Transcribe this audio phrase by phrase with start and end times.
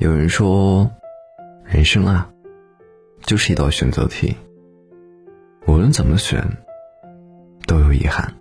[0.00, 0.90] 有人说，
[1.62, 2.28] 人生啊，
[3.22, 4.36] 就是一道选择题，
[5.68, 6.44] 无论怎么选，
[7.68, 8.34] 都有遗憾。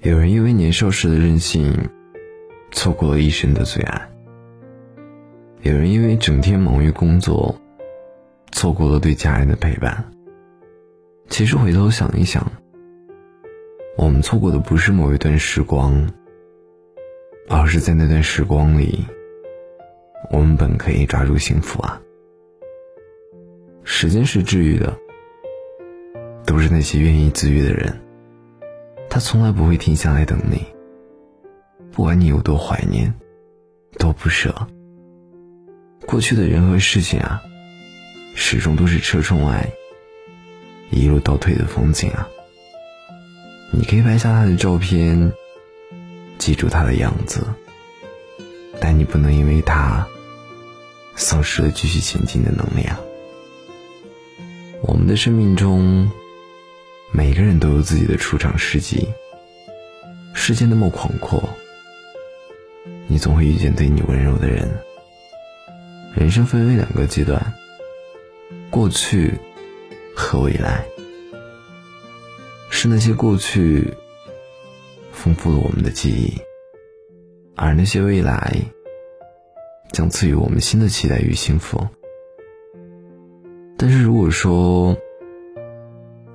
[0.00, 1.72] 有人因为年少时的任性，
[2.72, 3.96] 错过了一生的最爱；
[5.60, 7.54] 有人因为整天忙于工作，
[8.50, 10.04] 错过了对家人的陪伴。
[11.28, 12.44] 其实回头想一想，
[13.96, 16.12] 我们错过的不是某一段时光，
[17.48, 19.06] 而是在那段时光里。
[20.30, 22.00] 我们本可以抓住幸福啊！
[23.84, 24.96] 时间是治愈的，
[26.46, 28.00] 都是那些愿意自愈的人。
[29.10, 30.64] 他从来不会停下来等你，
[31.90, 33.12] 不管你有多怀念，
[33.98, 34.54] 多不舍。
[36.06, 37.42] 过去的人和事情啊，
[38.34, 39.68] 始终都是车窗外
[40.90, 42.26] 一路倒退的风景啊。
[43.72, 45.32] 你可以拍下他的照片，
[46.38, 47.46] 记住他的样子，
[48.82, 50.04] 但你不能因为他。
[51.14, 52.98] 丧失了继续前进的能力啊！
[54.82, 56.10] 我们的生命中，
[57.12, 59.06] 每个人都有自己的出场时机。
[60.34, 61.48] 世界那么广阔，
[63.06, 64.68] 你总会遇见对你温柔的人。
[66.16, 67.54] 人生分为两个阶段：
[68.68, 69.38] 过去
[70.16, 70.84] 和未来。
[72.68, 73.94] 是那些过去
[75.12, 76.40] 丰富了我们的记忆，
[77.54, 78.56] 而那些未来。
[79.92, 81.86] 将赐予我们新的期待与幸福。
[83.76, 84.96] 但是如果说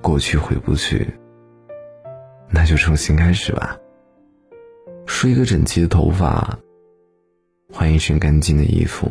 [0.00, 1.06] 过去回不去，
[2.50, 3.78] 那就重新开始吧。
[5.06, 6.58] 梳一个整齐的头发，
[7.72, 9.10] 换一身干净的衣服，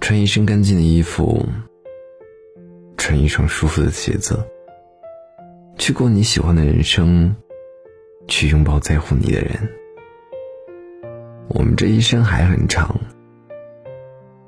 [0.00, 1.44] 穿一身干净的衣服，
[2.96, 4.38] 穿一双舒服的鞋子，
[5.76, 7.34] 去过你喜欢的人生，
[8.28, 9.79] 去拥抱在乎你的人。
[11.52, 12.98] 我们这一生还很长，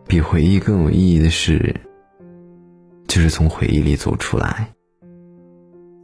[0.07, 1.75] 比回忆更有意义的事，
[3.09, 4.69] 就是从回忆里走出来，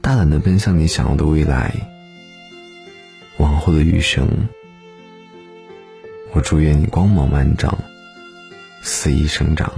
[0.03, 1.73] 大胆的奔向你想要的未来。
[3.39, 4.29] 往后的余生，
[6.33, 7.73] 我祝愿你光芒万丈，
[8.83, 9.73] 肆意生长。